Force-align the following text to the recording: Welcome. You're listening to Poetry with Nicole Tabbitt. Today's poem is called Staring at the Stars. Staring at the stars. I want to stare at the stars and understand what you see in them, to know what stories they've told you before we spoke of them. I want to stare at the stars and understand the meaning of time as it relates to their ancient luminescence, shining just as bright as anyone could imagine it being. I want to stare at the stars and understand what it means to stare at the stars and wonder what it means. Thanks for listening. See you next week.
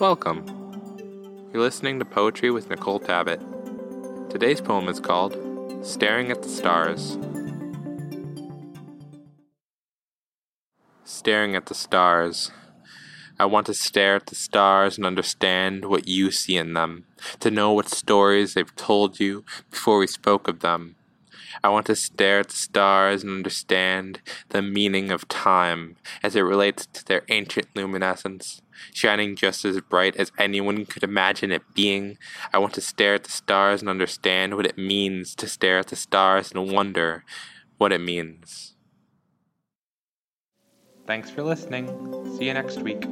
Welcome. 0.00 0.46
You're 1.52 1.60
listening 1.60 1.98
to 1.98 2.06
Poetry 2.06 2.50
with 2.50 2.70
Nicole 2.70 3.00
Tabbitt. 3.00 3.38
Today's 4.30 4.62
poem 4.62 4.88
is 4.88 4.98
called 4.98 5.36
Staring 5.82 6.30
at 6.30 6.40
the 6.40 6.48
Stars. 6.48 7.18
Staring 11.04 11.54
at 11.54 11.66
the 11.66 11.74
stars. 11.74 12.50
I 13.38 13.44
want 13.44 13.66
to 13.66 13.74
stare 13.74 14.16
at 14.16 14.24
the 14.24 14.34
stars 14.34 14.96
and 14.96 15.04
understand 15.04 15.84
what 15.84 16.08
you 16.08 16.30
see 16.30 16.56
in 16.56 16.72
them, 16.72 17.04
to 17.40 17.50
know 17.50 17.72
what 17.74 17.90
stories 17.90 18.54
they've 18.54 18.74
told 18.76 19.20
you 19.20 19.44
before 19.70 19.98
we 19.98 20.06
spoke 20.06 20.48
of 20.48 20.60
them. 20.60 20.96
I 21.62 21.68
want 21.68 21.86
to 21.86 21.96
stare 21.96 22.40
at 22.40 22.48
the 22.48 22.56
stars 22.56 23.22
and 23.22 23.32
understand 23.32 24.20
the 24.48 24.62
meaning 24.62 25.10
of 25.10 25.28
time 25.28 25.96
as 26.22 26.34
it 26.34 26.40
relates 26.40 26.86
to 26.86 27.04
their 27.04 27.22
ancient 27.28 27.66
luminescence, 27.74 28.62
shining 28.92 29.36
just 29.36 29.64
as 29.64 29.80
bright 29.80 30.16
as 30.16 30.32
anyone 30.38 30.86
could 30.86 31.02
imagine 31.02 31.52
it 31.52 31.62
being. 31.74 32.18
I 32.52 32.58
want 32.58 32.74
to 32.74 32.80
stare 32.80 33.14
at 33.14 33.24
the 33.24 33.32
stars 33.32 33.80
and 33.80 33.90
understand 33.90 34.56
what 34.56 34.66
it 34.66 34.78
means 34.78 35.34
to 35.36 35.46
stare 35.46 35.78
at 35.78 35.88
the 35.88 35.96
stars 35.96 36.52
and 36.52 36.72
wonder 36.72 37.24
what 37.78 37.92
it 37.92 38.00
means. 38.00 38.74
Thanks 41.06 41.30
for 41.30 41.42
listening. 41.42 41.88
See 42.36 42.46
you 42.46 42.54
next 42.54 42.78
week. 42.80 43.04